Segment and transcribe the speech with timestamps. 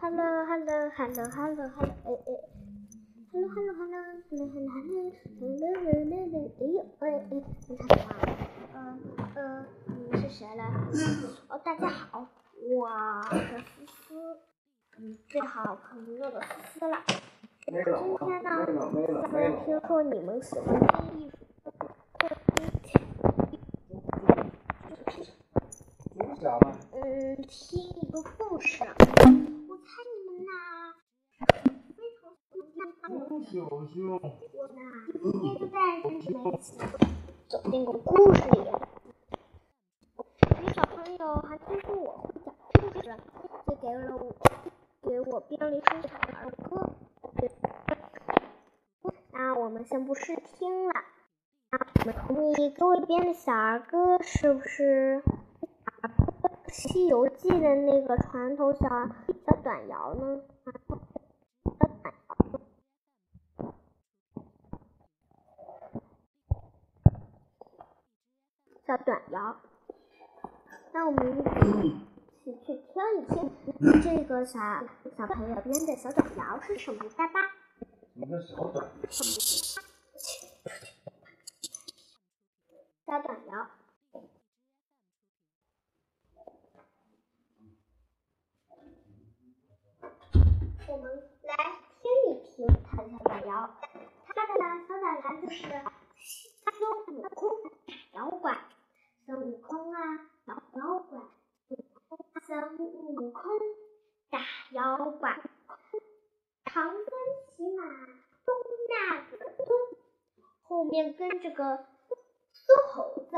[0.00, 2.32] Hello Hello Hello Hello Hello 哎哎
[3.32, 7.22] ，hello hello hello hello hello hello hello hello hello，哎呦哎哎，
[7.68, 8.08] 你看什么？
[8.72, 8.76] 呃
[9.34, 9.38] 呃，
[10.10, 10.64] 你是谁来？
[11.48, 12.26] 哦，大家好，
[12.56, 12.88] 我
[13.30, 14.40] 是思思，
[14.98, 16.48] 嗯，最好可能乐的思
[16.78, 16.96] 思了。
[17.66, 17.84] 今天
[18.42, 18.48] 呢，
[19.22, 21.70] 下面听说你们喜欢听艺术课，
[22.18, 22.34] 就是
[22.82, 23.60] 听，
[26.92, 28.82] 嗯，听一个故事。
[28.82, 30.50] 我猜你们呐，
[31.96, 32.22] 非常
[33.10, 34.08] 喜欢听。
[34.12, 34.22] 我呢，
[35.12, 36.78] 今天就带着你们一起
[37.48, 38.58] 走进个故事里。
[40.62, 42.30] 有小朋友还听说我
[42.92, 44.32] 会讲故事，就给了我
[45.02, 46.92] 给我编了一首小儿歌。
[49.32, 50.94] 那我们先不试听了。
[52.28, 55.20] 你给我编的小儿歌是不是
[56.72, 60.40] 《西游记》的那个传统小小短谣呢？
[68.86, 69.56] 小短谣，小短谣。
[70.92, 71.42] 那我们一
[72.44, 72.82] 起去听
[73.16, 73.48] 一听
[74.02, 74.58] 这个小
[75.16, 77.40] 小朋友编的小短谣是什么的吧
[83.06, 83.68] 短谣。
[90.88, 91.04] 我们
[91.44, 91.54] 来
[92.02, 93.70] 听一听他的小短谣。
[94.26, 94.52] 他的
[94.88, 95.62] 小短谣就是
[96.72, 97.40] 孙悟空
[97.86, 98.58] 打妖怪，
[99.26, 99.98] 孙悟空啊
[100.46, 101.20] 打妖怪，
[102.46, 103.42] 孙悟空
[104.30, 105.40] 打妖怪，
[106.64, 107.04] 唐僧
[107.48, 107.84] 骑马
[108.44, 108.54] 东
[108.88, 109.66] 那个东，
[110.62, 111.84] 后面跟着个
[112.52, 113.36] 孙猴子，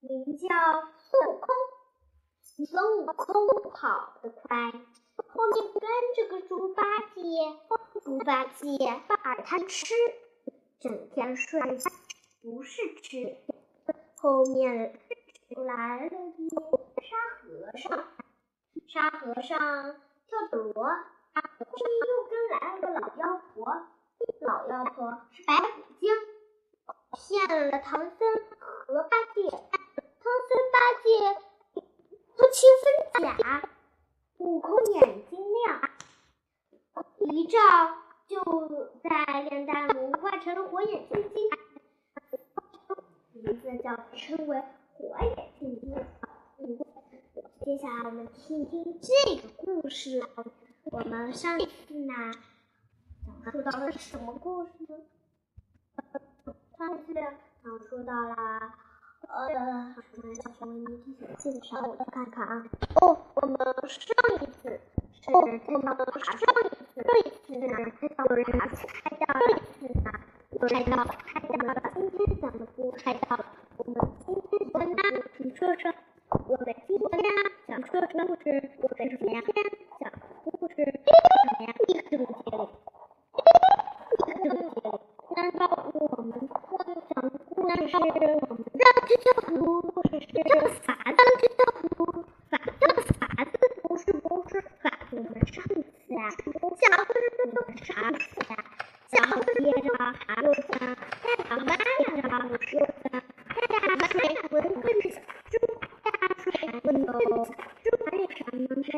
[0.00, 1.46] 名叫孙悟空。
[2.40, 4.72] 孙悟空跑得快，
[5.28, 5.82] 后面跟
[6.16, 6.82] 着个猪八
[7.14, 7.20] 戒，
[8.02, 8.66] 猪八戒
[9.08, 9.94] 爱贪吃，
[10.80, 11.90] 整天睡觉
[12.40, 13.36] 不是吃。
[14.16, 14.98] 后面
[15.50, 17.10] 来了个沙
[17.42, 18.04] 和尚，
[18.88, 19.58] 沙和尚
[20.28, 20.90] 跳着锣，后
[21.74, 23.66] 面又跟来了个老妖婆，
[24.40, 26.08] 老妖婆是白骨精，
[27.12, 28.18] 骗了唐僧
[28.58, 31.36] 和八戒，唐僧八戒。
[32.34, 33.68] 不清分假，
[34.38, 35.80] 悟空眼睛亮，
[37.30, 37.58] 一照
[38.26, 38.42] 就
[39.02, 41.50] 在炼丹炉化成了火眼金睛，
[43.32, 44.60] 名字叫称为
[44.94, 45.94] 火眼金睛。
[47.64, 50.26] 接下来我们听听这个故事。
[50.84, 52.32] 我们上次呢
[53.44, 54.72] 讲述到了什么故事？
[56.82, 58.34] 上次讲述到了。
[59.28, 59.94] 呃，
[60.34, 62.66] 小熊维尼历险记的时候，我再看看啊。
[63.00, 63.56] 哦，我们
[63.88, 64.80] 上一次
[65.12, 70.10] 是看到了上一次，这一次呢，有人猜到了，这一次呢，
[70.50, 71.80] 有人猜到了，猜到了。
[71.94, 73.44] 今天讲的故事猜到了，
[73.76, 73.94] 我们
[74.26, 75.94] 今天讲的故事说说，
[76.48, 77.22] 我们今天
[77.68, 78.44] 讲说说故事，
[78.82, 79.30] 我们今天
[80.00, 80.10] 讲
[80.42, 81.70] 故事什么呀？
[81.78, 82.26] 一个总结里，一个总
[84.34, 84.98] 结里，
[85.36, 85.58] 难道
[85.94, 86.78] 我们光
[87.08, 87.12] 讲
[87.88, 88.00] 让
[89.06, 89.58] 这条路
[90.10, 90.12] 是
[90.82, 91.58] 法子，这条
[91.98, 92.80] 路法子
[93.18, 93.50] 法子
[93.82, 95.70] 不是不是法，我们上次
[96.14, 96.20] 啊
[96.78, 97.52] 讲的是这个
[97.84, 98.56] 啥呀？
[99.08, 100.62] 讲的接着还有讲
[101.20, 101.76] 太阳妈呀，
[102.72, 103.04] 又讲
[103.48, 104.14] 太阳水
[104.50, 104.84] 文文
[105.50, 105.54] 猪
[106.02, 106.06] 大
[106.38, 106.44] 水
[106.84, 108.92] 文文猪为什么人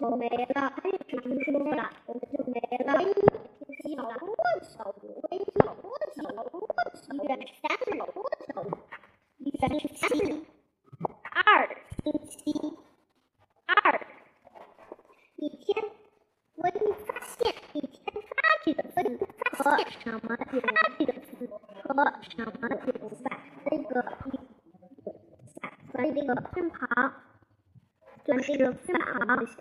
[0.16, 0.56] 没了？
[0.84, 2.54] 为什么说了我们就没
[2.84, 2.88] 了？
[3.82, 4.24] 小罗
[4.62, 4.72] 小
[5.02, 5.04] 罗
[5.52, 5.84] 小罗
[6.14, 6.54] 小罗
[6.94, 8.16] 小远山小罗
[8.46, 8.66] 小罗。
[9.44, 9.50] 星
[9.88, 10.00] 期
[11.22, 11.36] 二，
[12.02, 12.34] 星期
[13.66, 13.72] 二，
[15.42, 15.84] 一天，
[16.54, 16.70] 我一
[17.04, 18.30] 发现一天发
[18.64, 18.94] 这个字
[19.58, 20.44] 和什么发
[20.96, 21.50] 这个字
[21.82, 21.90] 和
[22.22, 23.34] 什么九反
[23.66, 23.98] 这个
[24.30, 24.38] 一
[25.90, 26.78] 和这个偏旁
[28.24, 29.58] 就是偏旁的相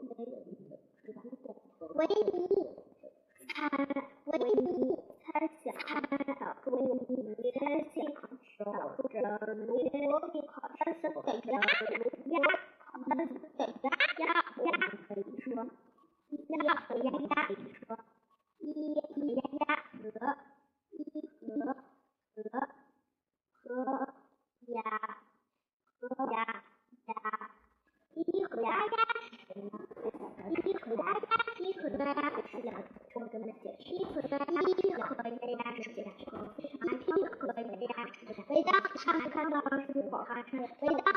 [35.37, 36.39] 回答一这个题了。
[36.39, 38.43] 我非常听课回答一下这个题。
[38.49, 41.13] 每当他们看到数据宝发生，每当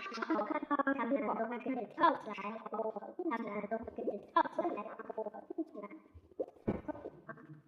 [0.94, 2.36] 他们宝发生，跳起来，
[2.70, 3.00] 我们
[3.30, 4.78] 他们都会跟着跳起来，
[5.16, 5.84] 我们起来。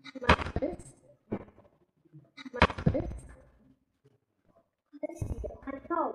[0.05, 0.25] 他们
[0.55, 0.95] 很喜，
[5.49, 6.11] 欢跳舞，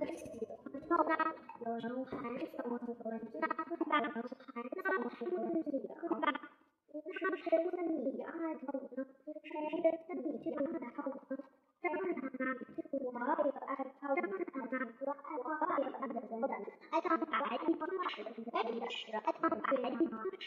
[0.00, 0.90] 很喜欢跳。
[1.64, 2.70] 有人喊什么？
[2.86, 3.36] 有人叫
[3.66, 3.72] 什
[4.14, 4.51] 么？
[18.80, 19.32] Là một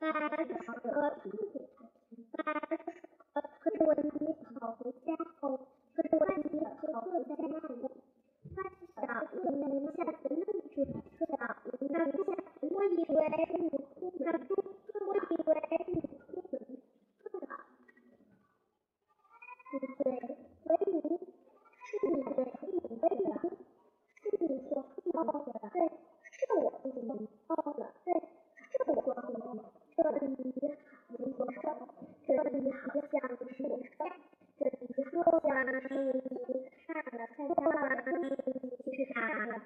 [0.02, 1.71] Dag og nótt.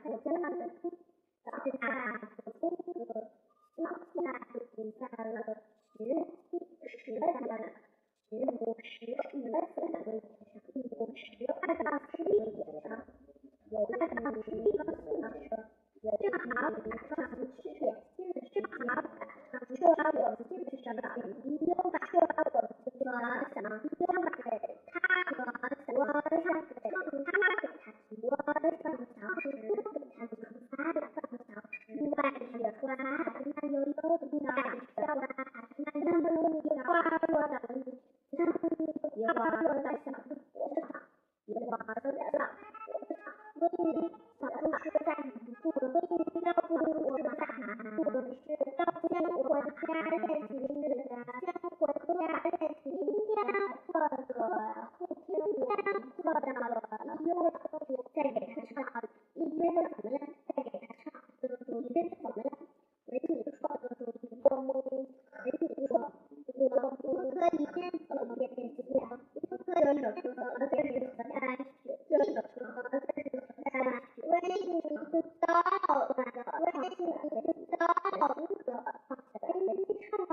[0.06, 0.34] aja
[1.46, 2.35] tapi sekarang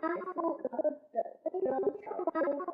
[0.03, 0.69] 他不可
[1.13, 2.72] 得，非能上当。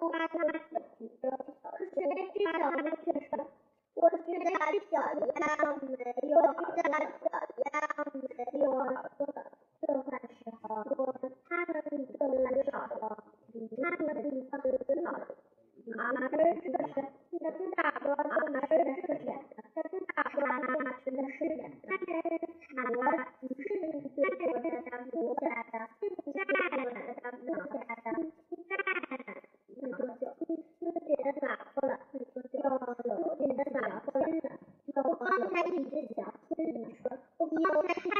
[37.58, 38.12] you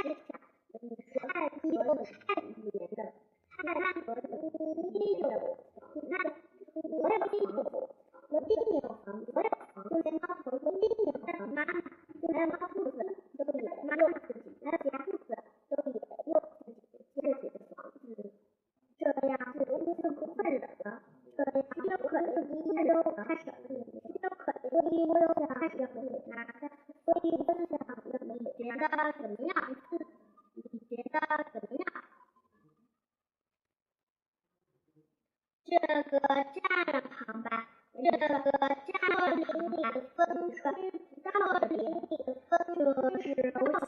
[39.39, 40.91] 该物风的模式产地
[41.23, 41.31] 在
[43.81, 43.88] 印。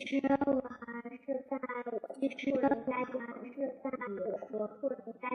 [0.00, 1.58] 其实我还是在
[1.92, 3.54] 我最初的那个还是
[3.84, 5.28] 在我说住能带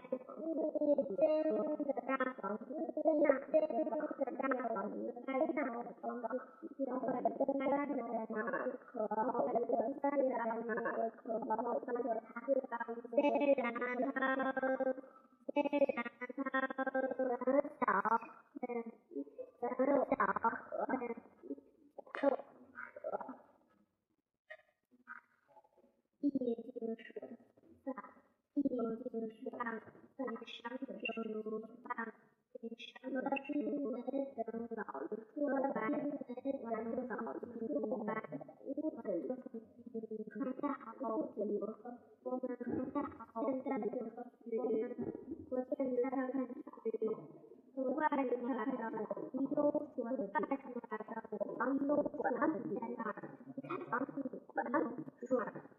[1.47, 1.53] 入
[1.85, 3.77] 的大房子天呐的大
[4.73, 6.33] 房子地狱的大房子
[6.77, 8.41] 因为我的家去看看妈
[8.91, 8.97] 和
[9.53, 9.69] 的
[10.01, 10.81] 家里我问妈
[11.23, 12.75] 和宝的家
[55.35, 55.74] flag.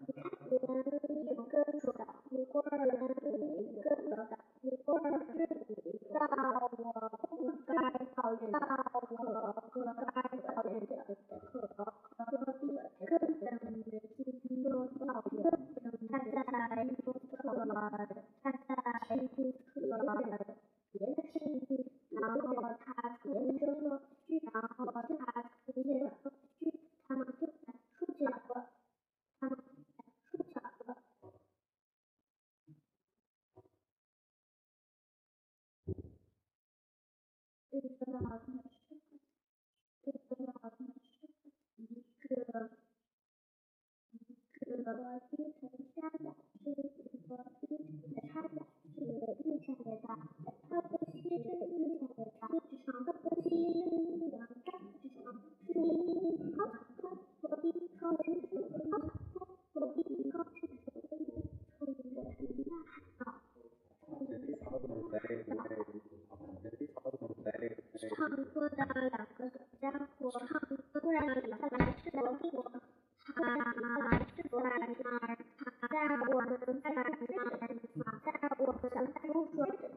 [78.97, 79.96] там круто.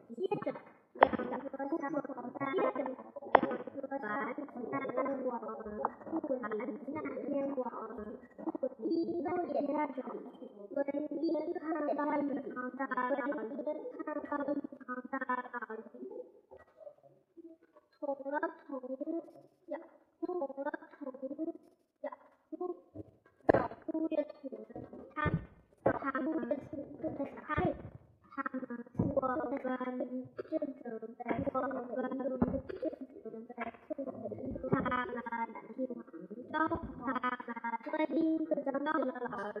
[39.20, 39.52] are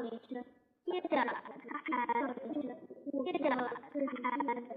[0.00, 0.44] 了一声，
[0.84, 1.24] 接着他还
[2.12, 2.68] 叫了一声，
[3.24, 4.75] 接着他还了。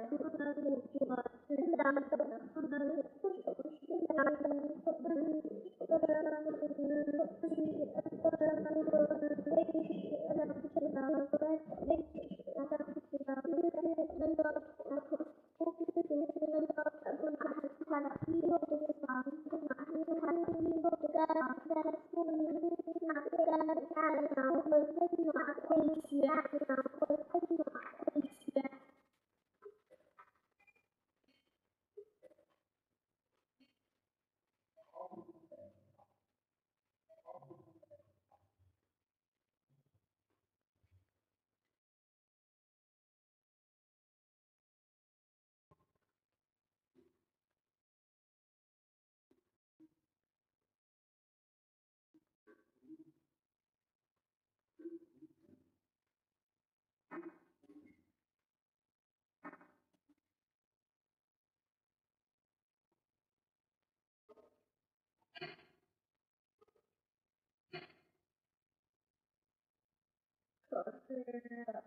[70.80, 71.26] 我是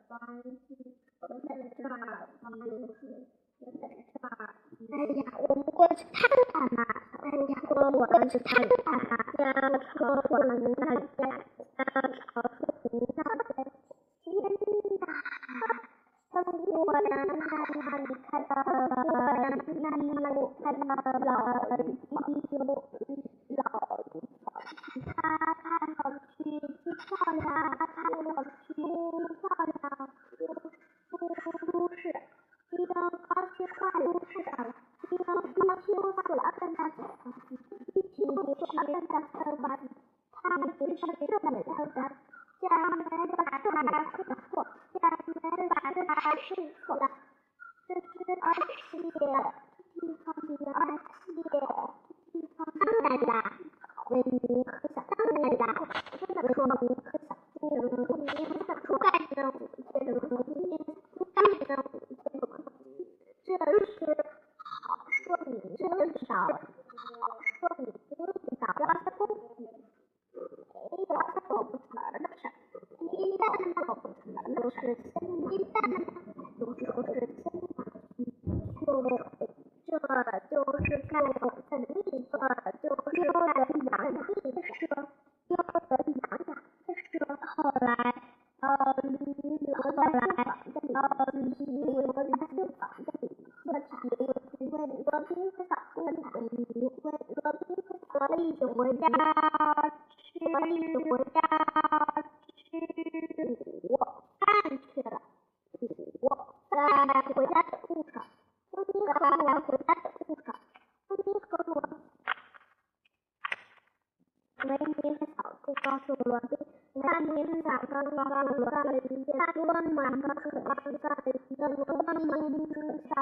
[0.08, 0.76] 王熙，
[1.20, 1.88] 我是大
[2.42, 2.66] 芳，我
[3.00, 3.00] 是
[3.58, 3.64] 这
[4.20, 4.28] 儿。
[4.92, 6.84] 哎呀，我们过去看看嘛！
[7.22, 9.16] 哎呀我们过去看看嘛！
[9.38, 9.40] 家
[9.96, 11.61] 说我们大家。
[42.62, 43.04] 将门
[43.36, 44.04] 把洞打
[44.48, 46.54] 错，将门把洞打湿
[46.86, 47.10] 透了。
[47.88, 48.06] 这只
[48.40, 48.60] 而且
[50.00, 50.32] 地方
[50.72, 50.80] 二而
[51.26, 51.34] 且
[52.32, 53.32] 地方的啦，
[54.10, 54.81] 为你和。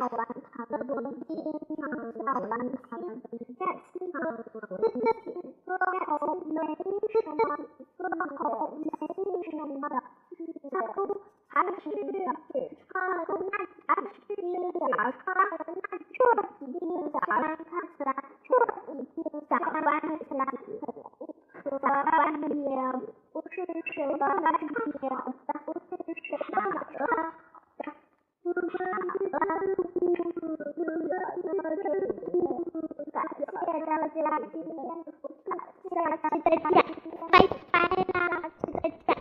[0.01, 0.60] 上完他